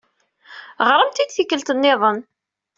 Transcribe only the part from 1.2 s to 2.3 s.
i tikkelt nniḍen.